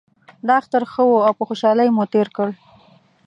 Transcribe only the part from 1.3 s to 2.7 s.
په خوشحالۍ مو تیر کړ